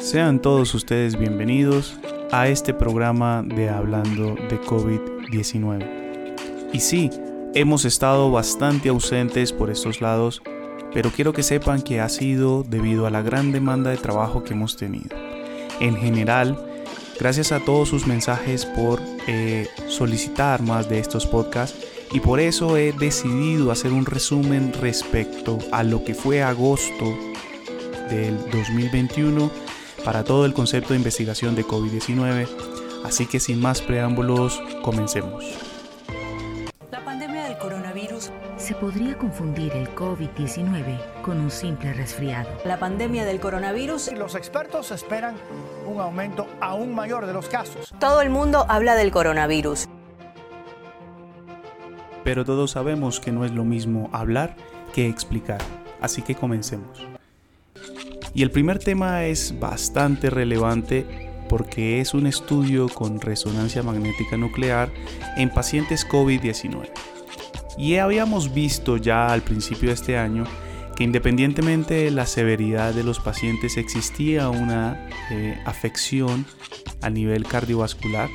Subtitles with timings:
[0.00, 1.98] Sean todos ustedes bienvenidos
[2.30, 6.34] a este programa de Hablando de COVID-19.
[6.72, 7.10] Y sí,
[7.54, 10.42] hemos estado bastante ausentes por estos lados,
[10.94, 14.54] pero quiero que sepan que ha sido debido a la gran demanda de trabajo que
[14.54, 15.16] hemos tenido.
[15.80, 16.56] En general,
[17.18, 21.78] gracias a todos sus mensajes por eh, solicitar más de estos podcasts
[22.12, 27.04] y por eso he decidido hacer un resumen respecto a lo que fue agosto
[28.08, 29.67] del 2021
[30.08, 32.48] para todo el concepto de investigación de COVID-19.
[33.04, 35.44] Así que sin más preámbulos, comencemos.
[36.90, 38.30] La pandemia del coronavirus.
[38.56, 42.48] Se podría confundir el COVID-19 con un simple resfriado.
[42.64, 44.12] La pandemia del coronavirus.
[44.12, 45.34] Los expertos esperan
[45.86, 47.92] un aumento aún mayor de los casos.
[48.00, 49.90] Todo el mundo habla del coronavirus.
[52.24, 54.56] Pero todos sabemos que no es lo mismo hablar
[54.94, 55.60] que explicar.
[56.00, 57.06] Así que comencemos.
[58.34, 61.06] Y el primer tema es bastante relevante
[61.48, 64.90] porque es un estudio con resonancia magnética nuclear
[65.36, 66.90] en pacientes COVID-19.
[67.78, 70.44] Y habíamos visto ya al principio de este año
[70.96, 76.44] que independientemente de la severidad de los pacientes existía una eh, afección
[77.02, 78.28] a nivel cardiovascular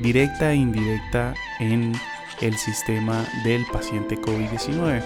[0.00, 1.92] directa e indirecta en
[2.40, 5.02] el sistema del paciente COVID-19.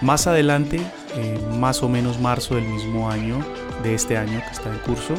[0.00, 0.80] Más adelante,
[1.58, 3.44] más o menos marzo del mismo año,
[3.82, 5.14] de este año que está en curso,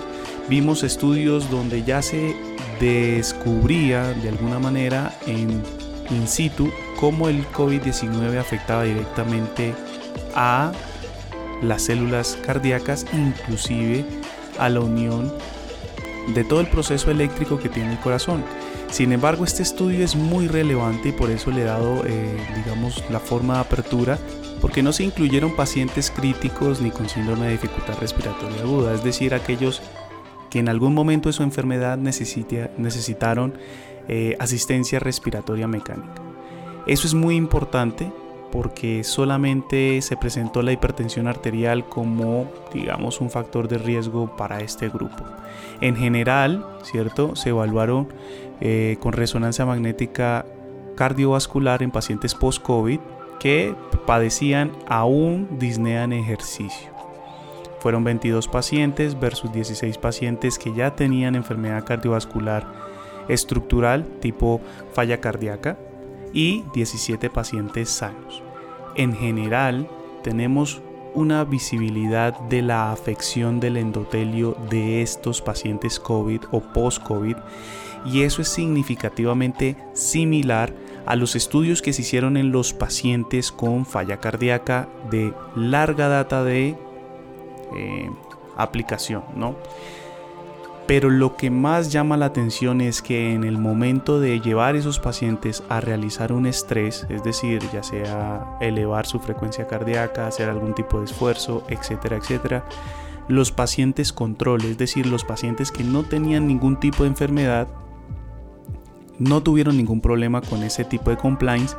[0.49, 2.35] vimos estudios donde ya se
[2.79, 5.61] descubría de alguna manera en
[6.09, 9.73] in situ cómo el COVID-19 afectaba directamente
[10.35, 10.71] a
[11.61, 14.05] las células cardíacas, inclusive
[14.59, 15.33] a la unión
[16.33, 18.43] de todo el proceso eléctrico que tiene el corazón.
[18.91, 23.03] Sin embargo, este estudio es muy relevante y por eso le he dado, eh, digamos,
[23.09, 24.17] la forma de apertura,
[24.61, 29.33] porque no se incluyeron pacientes críticos ni con síndrome de dificultad respiratoria aguda, es decir,
[29.33, 29.81] aquellos
[30.49, 33.53] que en algún momento de su enfermedad necesitaron
[34.07, 36.21] eh, asistencia respiratoria mecánica.
[36.85, 38.11] Eso es muy importante
[38.51, 44.87] porque solamente se presentó la hipertensión arterial como, digamos, un factor de riesgo para este
[44.87, 45.25] grupo.
[45.81, 47.35] En general, ¿cierto?
[47.35, 48.07] Se evaluaron
[48.61, 50.45] eh, con resonancia magnética
[50.95, 52.99] cardiovascular en pacientes post-COVID
[53.39, 53.75] que
[54.05, 56.91] padecían aún disnea en ejercicio.
[57.79, 62.65] Fueron 22 pacientes versus 16 pacientes que ya tenían enfermedad cardiovascular
[63.27, 64.61] estructural tipo
[64.93, 65.77] falla cardíaca
[66.33, 68.41] y 17 pacientes sanos.
[68.95, 69.87] En general,
[70.23, 70.81] tenemos
[71.13, 77.37] una visibilidad de la afección del endotelio de estos pacientes COVID o post-COVID
[78.05, 80.73] y eso es significativamente similar
[81.05, 86.43] a los estudios que se hicieron en los pacientes con falla cardíaca de larga data
[86.43, 86.75] de
[87.75, 88.09] eh,
[88.57, 89.55] aplicación, ¿no?
[90.85, 94.99] Pero lo que más llama la atención es que en el momento de llevar esos
[94.99, 100.73] pacientes a realizar un estrés, es decir, ya sea elevar su frecuencia cardíaca, hacer algún
[100.73, 102.63] tipo de esfuerzo, etcétera, etcétera,
[103.27, 107.67] los pacientes control, es decir, los pacientes que no tenían ningún tipo de enfermedad,
[109.19, 111.75] no tuvieron ningún problema con ese tipo de compliance,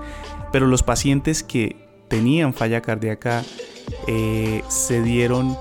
[0.53, 1.76] pero los pacientes que
[2.09, 3.44] tenían falla cardíaca
[4.06, 5.56] eh, se dieron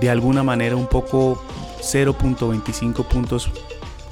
[0.00, 1.42] de alguna manera un poco
[1.80, 3.50] 0.25 puntos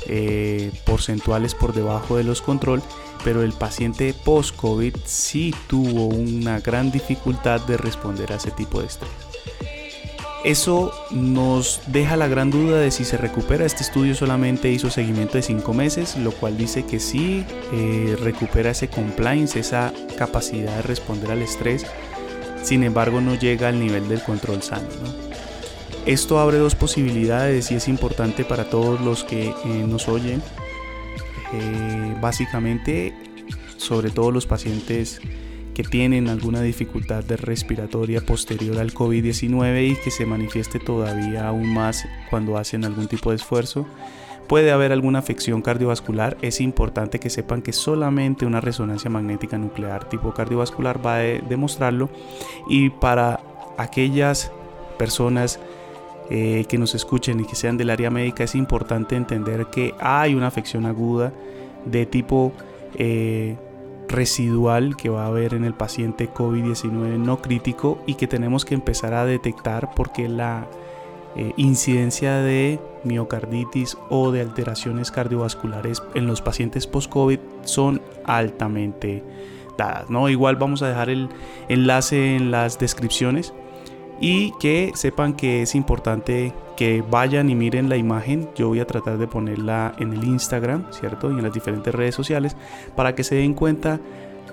[0.06, 2.82] eh, porcentuales por debajo de los control,
[3.24, 8.86] pero el paciente post-COVID sí tuvo una gran dificultad de responder a ese tipo de
[8.86, 9.29] estrés.
[10.44, 13.66] Eso nos deja la gran duda de si se recupera.
[13.66, 18.70] Este estudio solamente hizo seguimiento de 5 meses, lo cual dice que sí eh, recupera
[18.70, 21.84] ese compliance, esa capacidad de responder al estrés.
[22.62, 24.88] Sin embargo, no llega al nivel del control sano.
[26.06, 29.54] Esto abre dos posibilidades y es importante para todos los que eh,
[29.86, 30.42] nos oyen.
[31.52, 33.14] Eh, básicamente,
[33.76, 35.20] sobre todo los pacientes
[35.74, 41.72] que tienen alguna dificultad de respiratoria posterior al COVID-19 y que se manifieste todavía aún
[41.72, 43.86] más cuando hacen algún tipo de esfuerzo.
[44.48, 46.36] Puede haber alguna afección cardiovascular.
[46.42, 52.10] Es importante que sepan que solamente una resonancia magnética nuclear tipo cardiovascular va a demostrarlo.
[52.68, 53.38] Y para
[53.78, 54.50] aquellas
[54.98, 55.60] personas
[56.30, 60.34] eh, que nos escuchen y que sean del área médica, es importante entender que hay
[60.34, 61.32] una afección aguda
[61.84, 62.52] de tipo
[62.96, 63.56] eh,
[64.10, 68.74] residual que va a haber en el paciente COVID-19 no crítico y que tenemos que
[68.74, 70.66] empezar a detectar porque la
[71.36, 79.22] eh, incidencia de miocarditis o de alteraciones cardiovasculares en los pacientes post-COVID son altamente
[79.78, 80.10] dadas.
[80.10, 80.28] ¿no?
[80.28, 81.28] Igual vamos a dejar el
[81.68, 83.54] enlace en las descripciones
[84.20, 88.48] y que sepan que es importante que vayan y miren la imagen.
[88.54, 91.30] Yo voy a tratar de ponerla en el Instagram, ¿cierto?
[91.30, 92.56] Y en las diferentes redes sociales
[92.94, 93.98] para que se den cuenta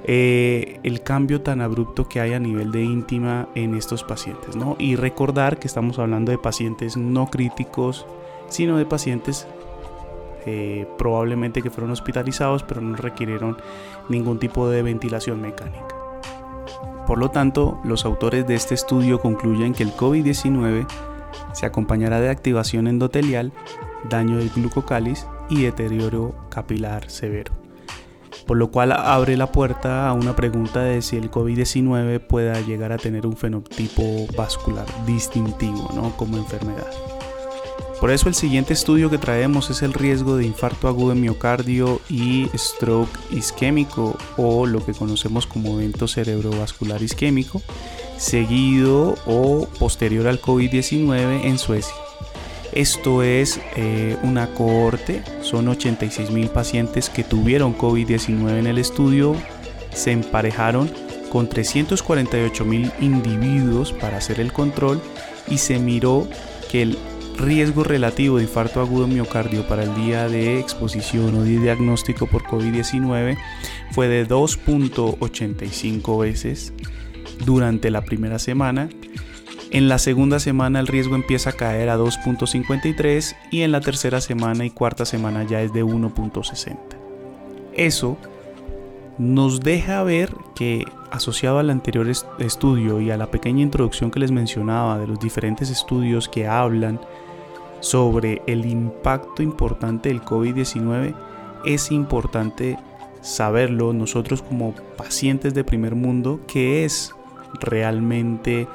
[0.05, 4.77] eh, el cambio tan abrupto que hay a nivel de íntima en estos pacientes, ¿no?
[4.79, 8.05] Y recordar que estamos hablando de pacientes no críticos,
[8.47, 9.47] sino de pacientes
[10.45, 13.57] eh, probablemente que fueron hospitalizados, pero no requirieron
[14.07, 15.96] ningún tipo de ventilación mecánica.
[17.07, 20.85] Por lo tanto, los autores de este estudio concluyen que el COVID-19
[21.53, 23.53] se acompañará de activación endotelial,
[24.09, 27.53] daño del glucocáliz y deterioro capilar severo.
[28.45, 32.91] Por lo cual abre la puerta a una pregunta de si el COVID-19 pueda llegar
[32.91, 34.03] a tener un fenotipo
[34.37, 36.11] vascular distintivo ¿no?
[36.17, 36.91] como enfermedad.
[37.99, 41.99] Por eso el siguiente estudio que traemos es el riesgo de infarto agudo de miocardio
[42.09, 47.61] y stroke isquémico o lo que conocemos como evento cerebrovascular isquémico,
[48.17, 51.95] seguido o posterior al COVID-19 en Suecia.
[52.71, 59.35] Esto es eh, una cohorte, son 86 mil pacientes que tuvieron COVID-19 en el estudio,
[59.91, 60.91] se emparejaron
[61.31, 65.01] con 348 mil individuos para hacer el control
[65.47, 66.27] y se miró
[66.69, 66.97] que el
[67.37, 72.43] riesgo relativo de infarto agudo miocardio para el día de exposición o de diagnóstico por
[72.43, 73.37] COVID-19
[73.91, 76.73] fue de 2.85 veces
[77.45, 78.89] durante la primera semana.
[79.69, 84.21] En la segunda semana el riesgo empieza a caer a 2.53 y en la tercera
[84.21, 86.77] semana y cuarta semana ya es de 1.60.
[87.73, 88.17] Eso
[89.17, 92.07] nos deja ver que asociado al anterior
[92.39, 96.99] estudio y a la pequeña introducción que les mencionaba de los diferentes estudios que hablan
[97.87, 101.15] sobre el impacto importante del COVID-19,
[101.63, 102.77] es importante
[103.21, 107.15] saberlo nosotros como pacientes de primer mundo, que es
[107.61, 108.67] realmente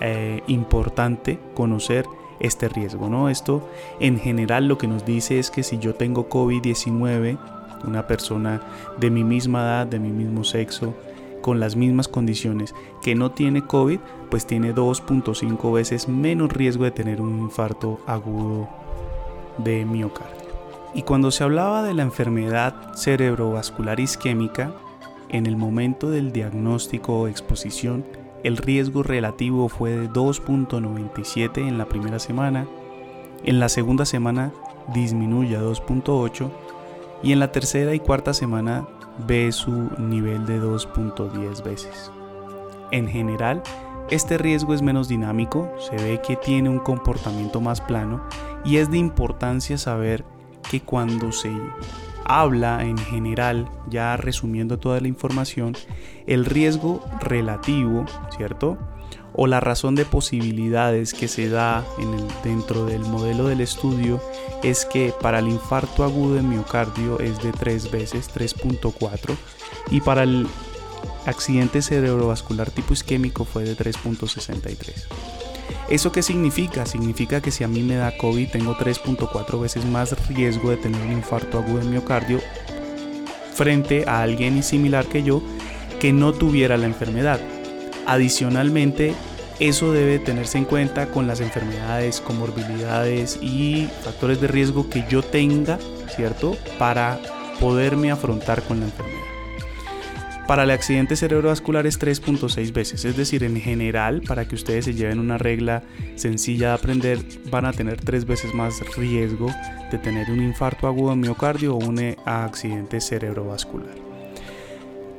[0.00, 2.06] eh, importante conocer
[2.40, 3.28] este riesgo, ¿no?
[3.28, 3.68] Esto
[4.00, 7.38] en general lo que nos dice es que si yo tengo COVID-19,
[7.84, 8.60] una persona
[8.98, 10.94] de mi misma edad, de mi mismo sexo,
[11.48, 14.00] con las mismas condiciones que no tiene COVID,
[14.30, 18.68] pues tiene 2.5 veces menos riesgo de tener un infarto agudo
[19.56, 20.50] de miocardio.
[20.92, 24.74] Y cuando se hablaba de la enfermedad cerebrovascular isquémica,
[25.30, 28.04] en el momento del diagnóstico o exposición,
[28.44, 32.66] el riesgo relativo fue de 2.97 en la primera semana,
[33.42, 34.52] en la segunda semana
[34.92, 36.50] disminuye a 2.8
[37.22, 38.86] y en la tercera y cuarta semana
[39.26, 42.10] ve su nivel de 2.10 veces.
[42.90, 43.62] En general,
[44.10, 48.22] este riesgo es menos dinámico, se ve que tiene un comportamiento más plano
[48.64, 50.24] y es de importancia saber
[50.70, 51.52] que cuando se
[52.24, 55.74] habla en general, ya resumiendo toda la información,
[56.26, 58.04] el riesgo relativo,
[58.36, 58.78] ¿cierto?
[59.40, 64.20] O la razón de posibilidades que se da en el, dentro del modelo del estudio
[64.64, 69.36] es que para el infarto agudo de miocardio es de 3 veces, 3.4,
[69.92, 70.48] y para el
[71.24, 75.04] accidente cerebrovascular tipo isquémico fue de 3.63.
[75.88, 76.84] ¿Eso qué significa?
[76.84, 81.00] Significa que si a mí me da COVID tengo 3.4 veces más riesgo de tener
[81.00, 82.40] un infarto agudo de miocardio
[83.54, 85.42] frente a alguien similar que yo
[86.00, 87.38] que no tuviera la enfermedad.
[88.04, 89.14] Adicionalmente,
[89.60, 95.22] eso debe tenerse en cuenta con las enfermedades, comorbilidades y factores de riesgo que yo
[95.22, 95.78] tenga,
[96.14, 96.56] ¿cierto?
[96.78, 97.18] Para
[97.60, 99.18] poderme afrontar con la enfermedad.
[100.46, 104.94] Para el accidente cerebrovascular es 3.6 veces, es decir, en general, para que ustedes se
[104.94, 105.82] lleven una regla
[106.14, 107.18] sencilla de aprender,
[107.50, 109.52] van a tener tres veces más riesgo
[109.90, 113.94] de tener un infarto agudo de miocardio o un accidente cerebrovascular.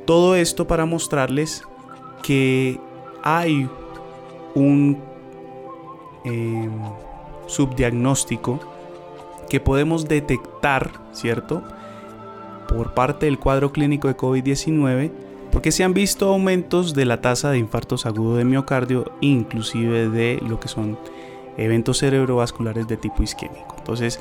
[0.04, 1.62] Todo esto para mostrarles
[2.24, 2.80] que
[3.22, 3.68] hay
[4.54, 4.98] un
[6.24, 6.70] em,
[7.46, 8.60] subdiagnóstico
[9.48, 11.62] que podemos detectar, ¿cierto?
[12.68, 15.10] Por parte del cuadro clínico de COVID-19,
[15.50, 20.40] porque se han visto aumentos de la tasa de infartos agudos de miocardio, inclusive de
[20.46, 20.96] lo que son
[21.56, 23.74] eventos cerebrovasculares de tipo isquémico.
[23.78, 24.20] Entonces,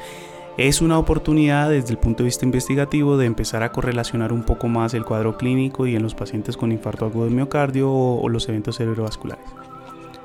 [0.58, 4.68] es una oportunidad desde el punto de vista investigativo de empezar a correlacionar un poco
[4.68, 8.50] más el cuadro clínico y en los pacientes con infarto agudo de miocardio o, los
[8.50, 9.46] eventos cerebrovasculares.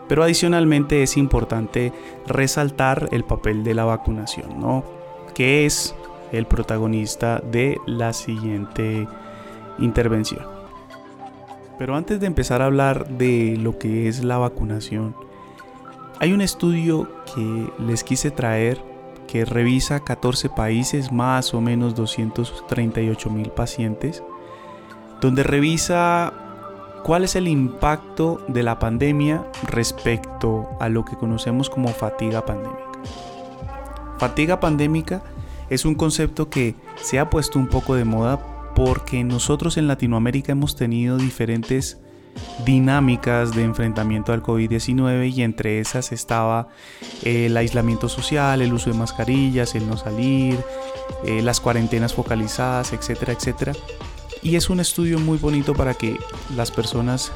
[0.08, 1.92] Pero adicionalmente es importante
[2.26, 4.84] resaltar el papel de la vacunación, ¿no?
[5.34, 5.94] Que es
[6.32, 9.08] el protagonista de la siguiente
[9.78, 10.46] intervención.
[11.78, 15.16] Pero antes de empezar a hablar de lo que es la vacunación,
[16.20, 18.80] hay un estudio que les quise traer
[19.26, 24.22] que revisa 14 países, más o menos 238 mil pacientes,
[25.20, 26.32] donde revisa
[27.04, 32.80] ¿Cuál es el impacto de la pandemia respecto a lo que conocemos como fatiga pandémica?
[34.18, 35.22] Fatiga pandémica
[35.68, 40.52] es un concepto que se ha puesto un poco de moda porque nosotros en Latinoamérica
[40.52, 41.98] hemos tenido diferentes
[42.64, 46.68] dinámicas de enfrentamiento al COVID-19 y entre esas estaba
[47.22, 50.58] el aislamiento social, el uso de mascarillas, el no salir,
[51.26, 53.74] eh, las cuarentenas focalizadas, etcétera, etcétera.
[54.42, 56.18] Y es un estudio muy bonito para que
[56.56, 57.32] las personas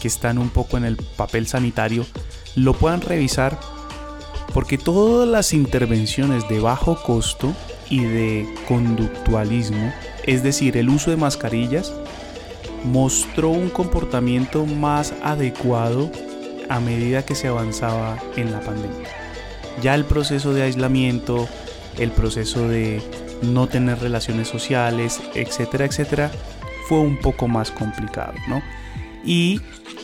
[0.00, 2.06] que están un poco en el papel sanitario
[2.54, 3.58] lo puedan revisar
[4.54, 7.54] porque todas las intervenciones de bajo costo
[7.90, 9.92] y de conductualismo,
[10.24, 11.92] es decir, el uso de mascarillas,
[12.84, 16.10] mostró un comportamiento más adecuado
[16.68, 19.08] a medida que se avanzaba en la pandemia.
[19.82, 21.48] Ya el proceso de aislamiento,
[21.98, 23.02] el proceso de
[23.42, 26.30] no tener relaciones sociales, etcétera, etcétera,
[26.88, 28.62] fue un poco más complicado, ¿no?
[29.24, 29.60] Y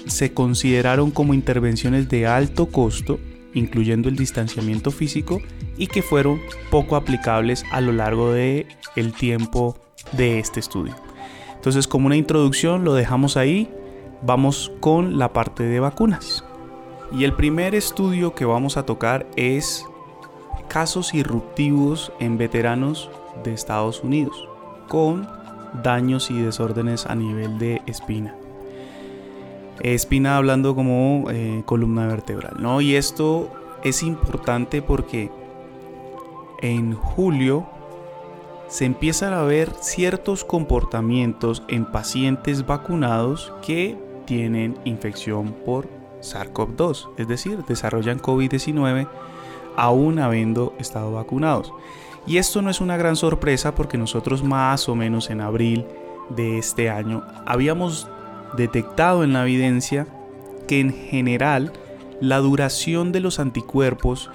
[0.07, 3.19] se consideraron como intervenciones de alto costo,
[3.55, 5.41] incluyendo el distanciamiento físico,
[5.77, 9.79] y que fueron poco aplicables a lo largo de el tiempo
[10.13, 10.95] de este estudio.
[11.55, 13.71] Entonces, como una introducción, lo dejamos ahí.
[14.23, 16.45] Vamos con la parte de vacunas.
[17.13, 19.87] Y el primer estudio que vamos a tocar es
[20.69, 23.11] casos irruptivos en veteranos
[23.43, 24.49] de Estados Unidos
[24.89, 25.29] con
[25.83, 28.37] daños y desórdenes a nivel de espina.
[29.81, 32.81] Espina hablando como eh, columna vertebral, ¿no?
[32.81, 33.51] Y esto
[33.83, 35.31] es importante porque
[36.63, 37.67] en julio
[38.69, 45.89] se empiezan a ver ciertos comportamientos en pacientes vacunados que tienen infección por
[46.21, 49.07] SARS-CoV-2, es decir, desarrollan COVID-19
[49.77, 51.73] aún habiendo estado vacunados.
[52.27, 55.85] Y esto no es una gran sorpresa porque nosotros más o menos en abril
[56.31, 58.09] de este año habíamos
[58.57, 60.07] detectado en la evidencia
[60.67, 61.73] que en general
[62.21, 64.31] la duración de los anticuerpos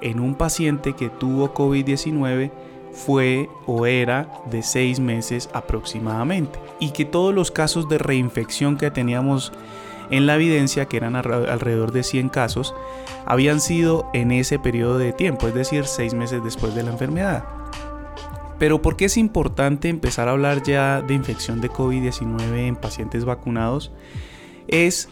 [0.00, 2.50] en un paciente que tuvo COVID-19
[2.92, 8.90] fue o era de seis meses aproximadamente y que todos los casos de reinfección que
[8.90, 9.52] teníamos
[10.10, 12.74] en la evidencia, que eran alrededor de 100 casos,
[13.24, 17.44] habían sido en ese periodo de tiempo, es decir, seis meses después de la enfermedad.
[18.58, 23.24] Pero ¿por qué es importante empezar a hablar ya de infección de COVID-19 en pacientes
[23.24, 23.92] vacunados?
[24.66, 25.08] Es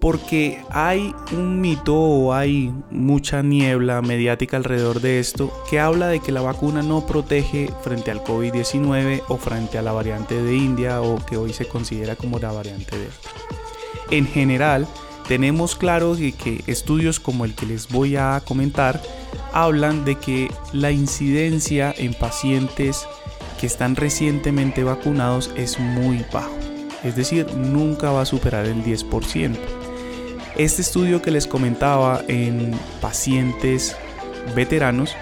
[0.00, 6.20] porque hay un mito o hay mucha niebla mediática alrededor de esto que habla de
[6.20, 11.02] que la vacuna no protege frente al COVID-19 o frente a la variante de India
[11.02, 13.57] o que hoy se considera como la variante Delta.
[14.10, 14.86] En general,
[15.28, 19.00] tenemos claro que estudios como el que les voy a comentar
[19.52, 23.06] hablan de que la incidencia en pacientes
[23.60, 26.56] que están recientemente vacunados es muy bajo,
[27.04, 29.58] es decir, nunca va a superar el 10%.
[30.56, 33.94] Este estudio que les comentaba en pacientes
[34.56, 35.14] veteranos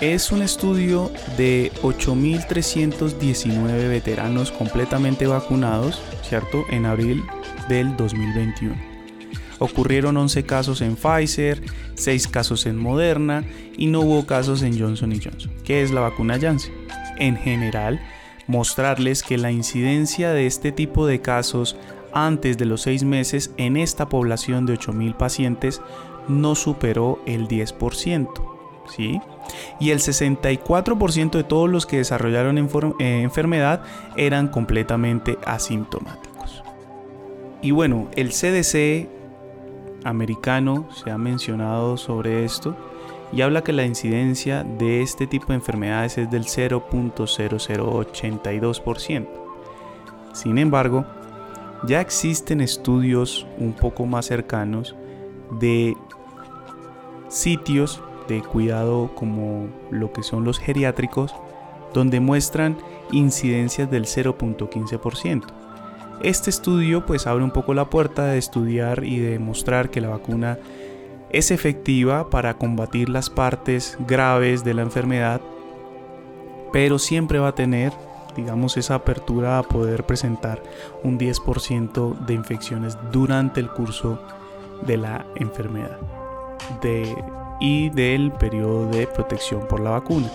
[0.00, 6.66] es un estudio de 8.319 veteranos completamente vacunados, ¿cierto?
[6.70, 7.24] En abril
[7.68, 8.74] del 2021.
[9.58, 11.62] Ocurrieron 11 casos en Pfizer,
[11.94, 13.44] 6 casos en Moderna
[13.76, 16.74] y no hubo casos en Johnson Johnson, que es la vacuna Janssen.
[17.18, 18.00] En general,
[18.46, 21.76] mostrarles que la incidencia de este tipo de casos
[22.12, 25.80] antes de los 6 meses en esta población de 8.000 pacientes
[26.28, 28.28] no superó el 10%.
[28.94, 29.20] ¿sí?
[29.80, 33.82] Y el 64% de todos los que desarrollaron eh, enfermedad
[34.16, 36.35] eran completamente asintomáticos.
[37.62, 39.08] Y bueno, el CDC
[40.04, 42.76] americano se ha mencionado sobre esto
[43.32, 49.26] y habla que la incidencia de este tipo de enfermedades es del 0.0082%.
[50.32, 51.04] Sin embargo,
[51.86, 54.94] ya existen estudios un poco más cercanos
[55.58, 55.96] de
[57.28, 61.34] sitios de cuidado como lo que son los geriátricos,
[61.94, 62.76] donde muestran
[63.12, 65.65] incidencias del 0.15%.
[66.22, 70.08] Este estudio pues abre un poco la puerta de estudiar y de demostrar que la
[70.08, 70.58] vacuna
[71.30, 75.40] es efectiva para combatir las partes graves de la enfermedad,
[76.72, 77.92] pero siempre va a tener
[78.36, 80.62] digamos, esa apertura a poder presentar
[81.02, 84.20] un 10% de infecciones durante el curso
[84.86, 85.98] de la enfermedad
[87.60, 90.30] y del periodo de protección por la vacuna.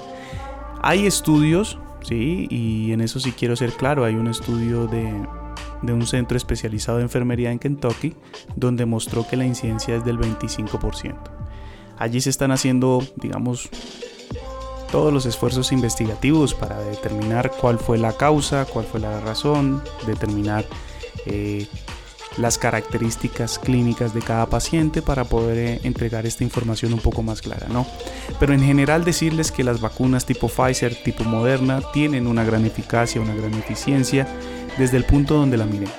[0.81, 5.13] Hay estudios, sí, y en eso sí quiero ser claro, hay un estudio de,
[5.81, 8.15] de un centro especializado de enfermería en Kentucky
[8.55, 11.15] donde mostró que la incidencia es del 25%.
[11.97, 13.69] Allí se están haciendo, digamos,
[14.91, 20.65] todos los esfuerzos investigativos para determinar cuál fue la causa, cuál fue la razón, determinar
[21.25, 21.67] eh,
[22.37, 27.41] las características clínicas de cada paciente para poder eh, entregar esta información un poco más
[27.41, 27.85] clara, ¿no?
[28.39, 33.21] Pero en general decirles que las vacunas tipo Pfizer, tipo Moderna, tienen una gran eficacia,
[33.21, 34.27] una gran eficiencia
[34.77, 35.93] desde el punto donde la miremos.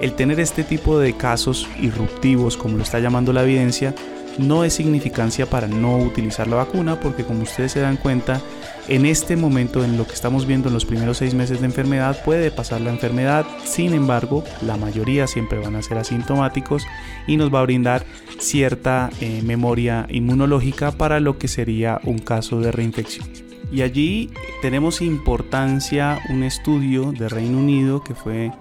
[0.00, 3.94] El tener este tipo de casos irruptivos, como lo está llamando la evidencia,
[4.38, 8.40] no es significancia para no utilizar la vacuna, porque como ustedes se dan cuenta,
[8.88, 12.22] en este momento, en lo que estamos viendo en los primeros seis meses de enfermedad,
[12.24, 16.86] puede pasar la enfermedad, sin embargo, la mayoría siempre van a ser asintomáticos
[17.26, 18.04] y nos va a brindar
[18.38, 23.45] cierta eh, memoria inmunológica para lo que sería un caso de reinfección.
[23.70, 24.30] Y allí
[24.62, 28.52] tenemos importancia un estudio de Reino Unido que fue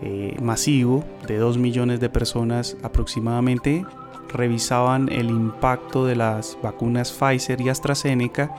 [0.00, 3.84] eh, masivo de 2 millones de personas aproximadamente
[4.28, 8.54] revisaban el impacto de las vacunas Pfizer y AstraZeneca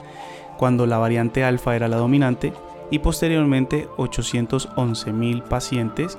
[0.58, 2.52] cuando la variante alfa era la dominante
[2.90, 6.18] y posteriormente 811 mil pacientes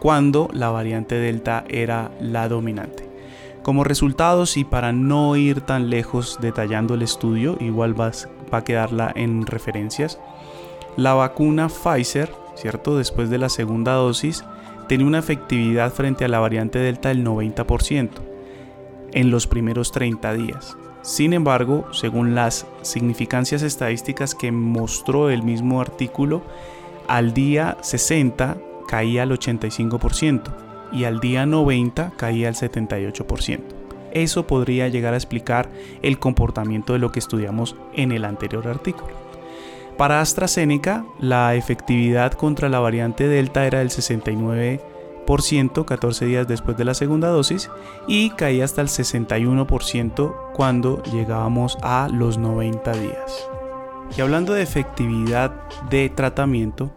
[0.00, 3.13] cuando la variante delta era la dominante.
[3.64, 8.12] Como resultados y para no ir tan lejos detallando el estudio, igual va,
[8.52, 10.20] va a quedarla en referencias,
[10.98, 12.98] la vacuna Pfizer, ¿cierto?
[12.98, 14.44] Después de la segunda dosis,
[14.86, 18.10] tiene una efectividad frente a la variante Delta del 90%
[19.12, 20.76] en los primeros 30 días.
[21.00, 26.42] Sin embargo, según las significancias estadísticas que mostró el mismo artículo,
[27.08, 30.63] al día 60 caía al 85%
[30.94, 33.60] y al día 90 caía al 78%.
[34.12, 35.68] Eso podría llegar a explicar
[36.02, 39.12] el comportamiento de lo que estudiamos en el anterior artículo.
[39.98, 46.84] Para AstraZeneca, la efectividad contra la variante Delta era del 69% 14 días después de
[46.84, 47.70] la segunda dosis
[48.06, 53.48] y caía hasta el 61% cuando llegábamos a los 90 días.
[54.16, 55.52] Y hablando de efectividad
[55.90, 56.92] de tratamiento,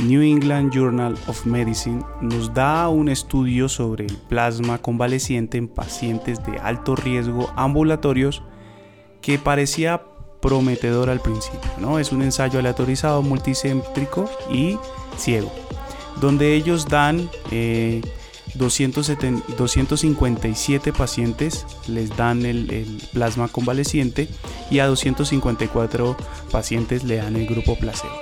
[0.00, 6.42] New England Journal of Medicine nos da un estudio sobre el plasma convaleciente en pacientes
[6.44, 8.42] de alto riesgo ambulatorios
[9.20, 10.02] que parecía
[10.40, 11.70] prometedor al principio.
[11.78, 11.98] ¿no?
[11.98, 14.78] Es un ensayo aleatorizado multicéntrico y
[15.16, 15.52] ciego
[16.20, 17.30] donde ellos dan
[18.54, 24.28] 257 eh, pacientes, les dan el, plasma convaleciente
[24.70, 26.16] y a 254
[26.50, 28.12] pacientes le dan el grupo placebo.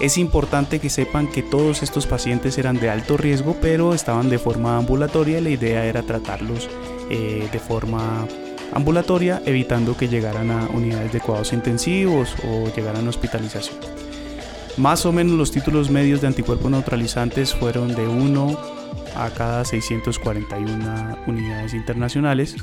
[0.00, 4.38] Es importante que sepan que todos estos pacientes eran de alto riesgo, pero estaban de
[4.38, 6.68] forma ambulatoria y la idea era tratarlos
[7.10, 8.26] eh, de forma
[8.72, 13.78] ambulatoria, evitando que llegaran a unidades de cuidados intensivos o llegaran a hospitalización.
[14.76, 18.58] Más o menos los títulos medios de anticuerpos neutralizantes fueron de 1
[19.14, 22.56] a cada 641 unidades internacionales.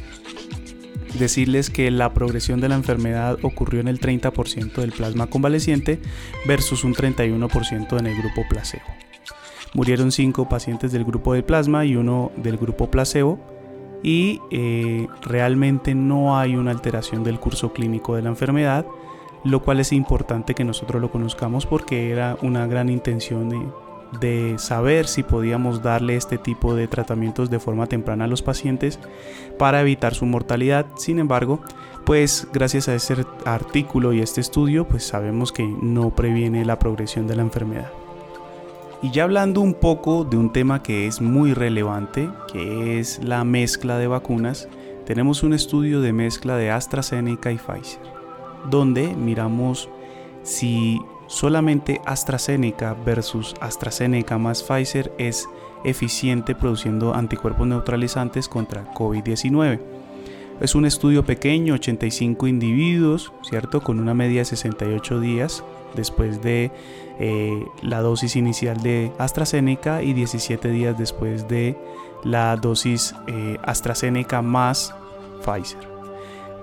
[1.17, 5.99] Decirles que la progresión de la enfermedad ocurrió en el 30% del plasma convaleciente
[6.45, 8.85] versus un 31% en el grupo placebo.
[9.73, 13.39] Murieron 5 pacientes del grupo de plasma y uno del grupo placebo
[14.03, 18.85] y eh, realmente no hay una alteración del curso clínico de la enfermedad
[19.43, 23.59] lo cual es importante que nosotros lo conozcamos porque era una gran intención de,
[24.57, 28.99] saber si podíamos darle este tipo de tratamientos de forma temprana a los pacientes
[29.57, 30.85] para evitar su mortalidad.
[30.95, 31.61] Sin embargo,
[32.05, 37.27] pues gracias a ese artículo y este estudio, pues sabemos que no previene la progresión
[37.27, 37.91] de la enfermedad.
[39.01, 43.43] Y ya hablando un poco de un tema que es muy relevante, que es la
[43.43, 44.67] mezcla de vacunas,
[45.05, 48.21] tenemos un estudio de mezcla de AstraZeneca y Pfizer
[48.69, 49.89] donde miramos
[50.43, 50.99] si
[51.31, 55.47] solamente AstraZeneca versus AstraZeneca más Pfizer es
[55.85, 59.79] eficiente produciendo anticuerpos neutralizantes contra COVID-19.
[60.59, 63.81] Es un estudio pequeño, 85 individuos, ¿cierto?
[63.81, 65.63] Con una media de 68 días
[65.95, 66.69] después de
[67.17, 71.77] eh, la dosis inicial de AstraZeneca y 17 días después de
[72.25, 74.93] la dosis eh, AstraZeneca más
[75.43, 75.90] Pfizer.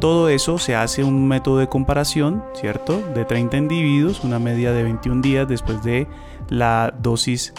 [0.01, 3.03] Todo eso se hace un método de comparación, ¿cierto?
[3.15, 6.07] De 30 individuos, una media de 21 días después de
[6.49, 7.53] la dosis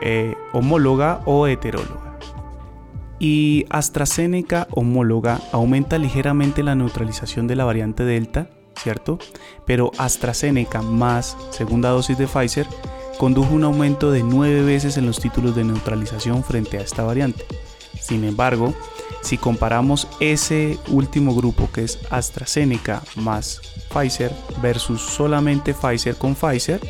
[0.00, 2.18] eh, homóloga o heteróloga.
[3.18, 9.18] Y AstraZeneca homóloga aumenta ligeramente la neutralización de la variante Delta, ¿cierto?
[9.64, 12.66] Pero AstraZeneca más segunda dosis de Pfizer
[13.16, 17.44] condujo un aumento de 9 veces en los títulos de neutralización frente a esta variante.
[17.98, 18.74] Sin embargo,
[19.22, 23.60] si comparamos ese último grupo que es AstraZeneca más
[23.92, 26.80] Pfizer versus solamente Pfizer con Pfizer,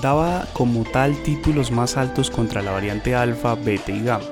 [0.00, 4.24] daba como tal títulos más altos contra la variante alfa, beta y gamma.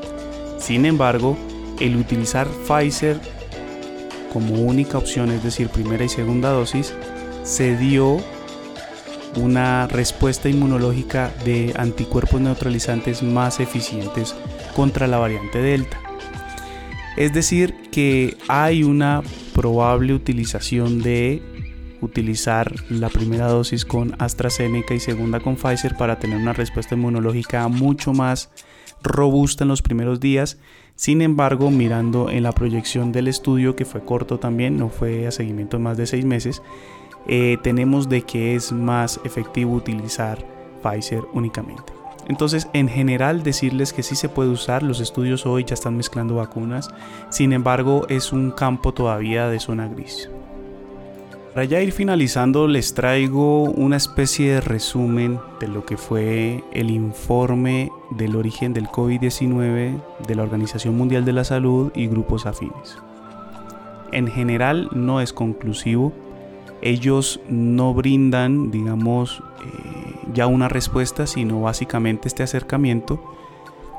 [0.58, 1.36] Sin embargo,
[1.80, 3.20] el utilizar Pfizer
[4.32, 6.92] como única opción, es decir, primera y segunda dosis,
[7.44, 8.18] se dio
[9.36, 14.34] una respuesta inmunológica de anticuerpos neutralizantes más eficientes
[14.74, 16.03] contra la variante Delta.
[17.16, 19.22] Es decir, que hay una
[19.54, 21.42] probable utilización de
[22.00, 27.66] utilizar la primera dosis con AstraZeneca y segunda con Pfizer para tener una respuesta inmunológica
[27.68, 28.50] mucho más
[29.02, 30.58] robusta en los primeros días.
[30.96, 35.30] Sin embargo, mirando en la proyección del estudio, que fue corto también, no fue a
[35.30, 36.62] seguimiento de más de seis meses,
[37.26, 40.44] eh, tenemos de que es más efectivo utilizar
[40.82, 42.03] Pfizer únicamente.
[42.28, 46.36] Entonces, en general, decirles que sí se puede usar, los estudios hoy ya están mezclando
[46.36, 46.88] vacunas,
[47.30, 50.30] sin embargo, es un campo todavía de zona gris.
[51.54, 56.90] Para ya ir finalizando, les traigo una especie de resumen de lo que fue el
[56.90, 62.98] informe del origen del COVID-19 de la Organización Mundial de la Salud y grupos afines.
[64.10, 66.12] En general no es conclusivo,
[66.82, 73.22] ellos no brindan, digamos, eh, ya una respuesta, sino básicamente este acercamiento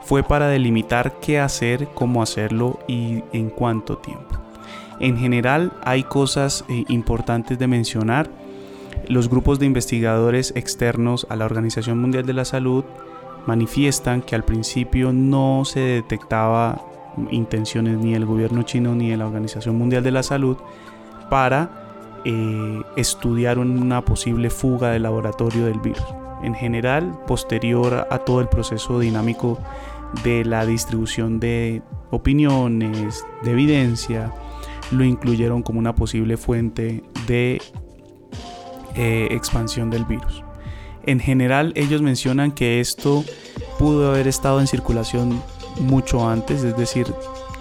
[0.04, 4.38] fue para delimitar qué hacer, cómo hacerlo y en cuánto tiempo.
[5.00, 8.30] En general hay cosas eh, importantes de mencionar.
[9.08, 12.86] Los grupos de investigadores externos a la Organización Mundial de la Salud
[13.48, 16.82] manifiestan que al principio no se detectaba
[17.32, 20.58] intenciones ni del gobierno chino ni de la Organización Mundial de la Salud
[21.30, 26.25] para eh, estudiar una posible fuga del laboratorio del virus.
[26.44, 29.60] En general, posterior a todo el proceso dinámico
[30.24, 34.32] de la distribución de opiniones, de evidencia,
[34.92, 37.62] lo incluyeron como una posible fuente de
[38.96, 40.44] eh, expansión del virus.
[41.06, 43.24] En general ellos mencionan que esto
[43.78, 45.42] pudo haber estado en circulación
[45.80, 47.08] mucho antes, es decir,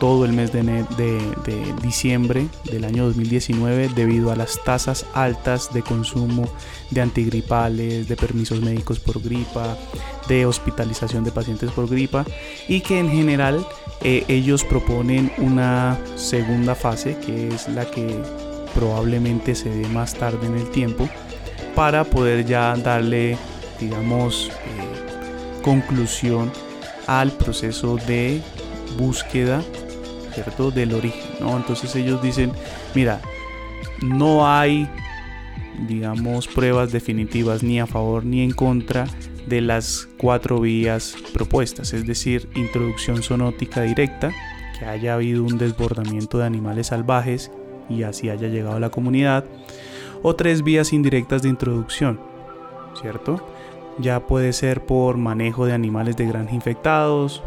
[0.04, 5.80] todo el mes de, de, diciembre del año 2019 debido a las tasas altas de
[5.80, 6.46] consumo
[6.90, 9.78] de antigripales, de permisos médicos por gripa,
[10.28, 12.26] de hospitalización de pacientes por gripa
[12.68, 13.66] y que en general
[14.02, 18.14] eh, ellos proponen una segunda fase que es la que
[18.74, 21.08] probablemente se dé más tarde en el tiempo
[21.74, 23.38] para poder ya darle
[23.80, 26.52] digamos eh, conclusión
[27.06, 28.42] al proceso de
[28.98, 29.62] búsqueda
[30.34, 30.70] ¿cierto?
[30.70, 31.56] del origen ¿no?
[31.56, 32.52] entonces ellos dicen
[32.94, 33.20] mira
[34.02, 34.88] no hay
[35.88, 39.06] digamos pruebas definitivas ni a favor ni en contra
[39.46, 44.32] de las cuatro vías propuestas, es decir, introducción sonótica directa,
[44.78, 47.50] que haya habido un desbordamiento de animales salvajes
[47.88, 49.44] y así haya llegado a la comunidad,
[50.22, 52.20] o tres vías indirectas de introducción,
[53.00, 53.46] ¿cierto?
[53.98, 57.42] Ya puede ser por manejo de animales de granja infectados,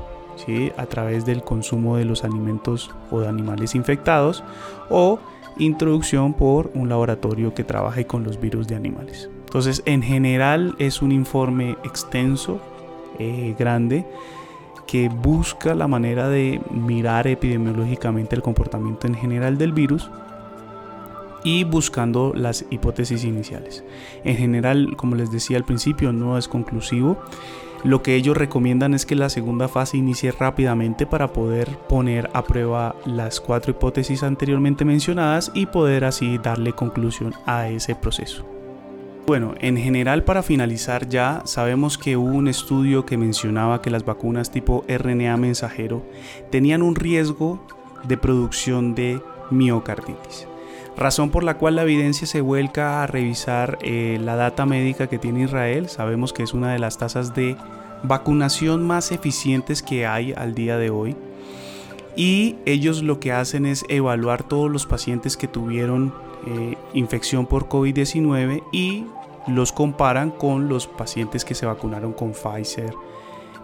[0.45, 0.71] ¿sí?
[0.77, 4.43] a través del consumo de los alimentos o de animales infectados,
[4.89, 5.19] o
[5.57, 9.29] introducción por un laboratorio que trabaje con los virus de animales.
[9.39, 12.59] Entonces, en general es un informe extenso,
[13.19, 14.05] eh, grande,
[14.85, 20.09] que busca la manera de mirar epidemiológicamente el comportamiento en general del virus
[21.43, 23.83] y buscando las hipótesis iniciales.
[24.23, 27.17] En general, como les decía al principio, no es conclusivo.
[27.83, 32.43] Lo que ellos recomiendan es que la segunda fase inicie rápidamente para poder poner a
[32.43, 38.45] prueba las cuatro hipótesis anteriormente mencionadas y poder así darle conclusión a ese proceso.
[39.27, 44.05] Bueno, en general para finalizar ya sabemos que hubo un estudio que mencionaba que las
[44.05, 46.03] vacunas tipo RNA mensajero
[46.49, 47.61] tenían un riesgo
[48.07, 50.47] de producción de miocarditis.
[50.97, 55.19] Razón por la cual la evidencia se vuelca a revisar eh, la data médica que
[55.19, 55.89] tiene Israel.
[55.89, 57.55] Sabemos que es una de las tasas de
[58.01, 61.15] vacunación más eficientes que hay al día de hoy.
[62.15, 66.15] Y ellos lo que hacen es evaluar todos los pacientes que tuvieron
[66.47, 69.05] eh, infección por COVID-19 y
[69.45, 72.91] los comparan con los pacientes que se vacunaron con Pfizer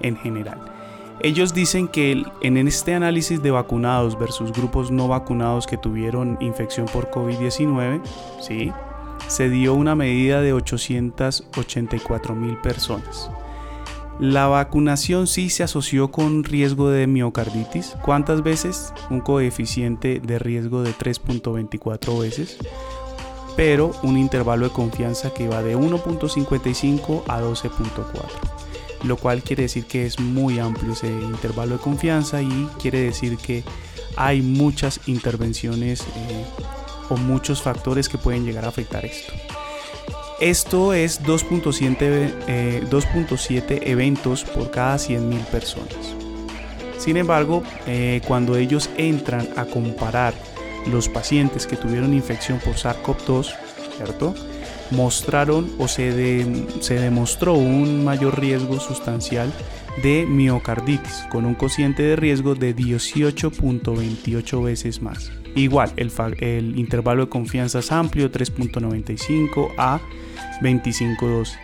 [0.01, 0.82] en general.
[1.19, 6.85] Ellos dicen que en este análisis de vacunados versus grupos no vacunados que tuvieron infección
[6.87, 8.01] por COVID-19,
[8.41, 8.71] ¿sí?
[9.27, 13.29] se dio una medida de 884 mil personas.
[14.19, 17.95] La vacunación sí se asoció con riesgo de miocarditis.
[18.03, 18.93] ¿Cuántas veces?
[19.09, 22.59] Un coeficiente de riesgo de 3.24 veces
[23.55, 28.62] pero un intervalo de confianza que va de 1.55 a 12.4
[29.03, 33.37] lo cual quiere decir que es muy amplio ese intervalo de confianza y quiere decir
[33.37, 33.63] que
[34.15, 36.45] hay muchas intervenciones eh,
[37.09, 39.33] o muchos factores que pueden llegar a afectar esto.
[40.39, 46.15] Esto es 2.7 eh, eventos por cada 100.000 personas.
[46.97, 50.33] Sin embargo, eh, cuando ellos entran a comparar
[50.91, 53.53] los pacientes que tuvieron infección por SARS-CoV-2,
[53.97, 54.33] ¿cierto?
[54.91, 56.45] Mostraron o se,
[56.81, 59.51] se demostró un mayor riesgo sustancial
[60.01, 65.31] de miocarditis con un cociente de riesgo de 18.28 veces más.
[65.55, 69.99] Igual, el, intervalo de confianza es amplio, 3.95 a
[70.61, 71.57] 25.12,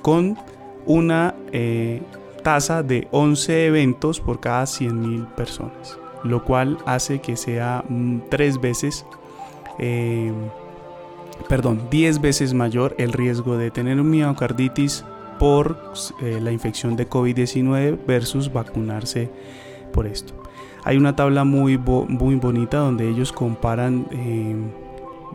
[0.00, 0.38] con
[0.86, 2.02] una eh,
[2.44, 7.84] tasa de 11 eventos por cada 100.000 personas, lo cual hace que sea
[8.30, 9.04] 3 mm, veces,
[9.80, 10.32] eh,
[11.48, 15.04] perdón, 10 veces mayor el riesgo de tener un miocarditis
[15.38, 19.30] por eh, la infección de COVID-19 versus vacunarse
[19.92, 20.34] por esto.
[20.84, 24.06] Hay una tabla muy, muy bonita donde ellos comparan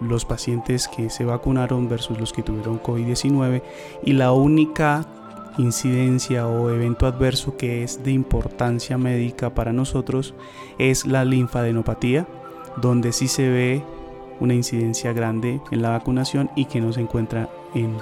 [0.01, 3.61] los pacientes que se vacunaron versus los que tuvieron COVID-19
[4.03, 5.05] y la única
[5.57, 10.33] incidencia o evento adverso que es de importancia médica para nosotros
[10.77, 12.27] es la linfadenopatía,
[12.77, 13.83] donde sí se ve
[14.39, 17.97] una incidencia grande en la vacunación y que no se encuentra en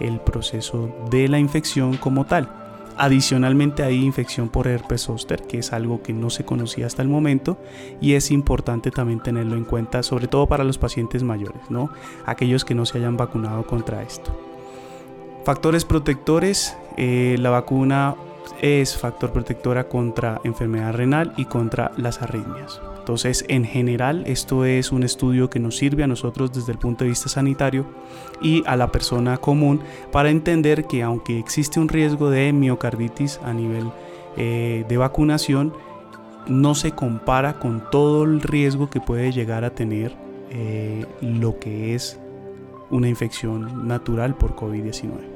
[0.00, 2.48] el proceso de la infección como tal.
[2.96, 7.08] Adicionalmente hay infección por herpes zóster, que es algo que no se conocía hasta el
[7.08, 7.58] momento
[8.00, 11.90] y es importante también tenerlo en cuenta, sobre todo para los pacientes mayores, ¿no?
[12.24, 14.32] Aquellos que no se hayan vacunado contra esto.
[15.44, 18.14] Factores protectores, eh, la vacuna
[18.60, 22.80] es factor protectora contra enfermedad renal y contra las arritmias.
[22.98, 27.04] Entonces, en general, esto es un estudio que nos sirve a nosotros desde el punto
[27.04, 27.84] de vista sanitario
[28.40, 29.80] y a la persona común
[30.10, 33.90] para entender que aunque existe un riesgo de miocarditis a nivel
[34.36, 35.74] eh, de vacunación,
[36.46, 40.14] no se compara con todo el riesgo que puede llegar a tener
[40.50, 42.18] eh, lo que es
[42.90, 45.33] una infección natural por COVID-19.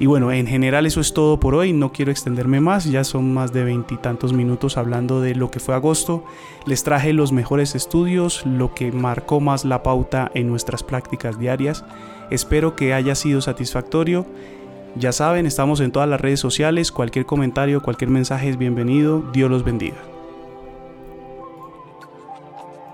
[0.00, 3.34] Y bueno, en general eso es todo por hoy, no quiero extenderme más, ya son
[3.34, 6.24] más de veintitantos minutos hablando de lo que fue agosto.
[6.64, 11.84] Les traje los mejores estudios, lo que marcó más la pauta en nuestras prácticas diarias.
[12.30, 14.24] Espero que haya sido satisfactorio.
[14.96, 19.22] Ya saben, estamos en todas las redes sociales, cualquier comentario, cualquier mensaje es bienvenido.
[19.34, 20.09] Dios los bendiga.